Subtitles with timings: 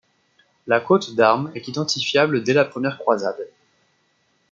[0.65, 3.47] La cotte d'armes est identifiable dès la première croisade.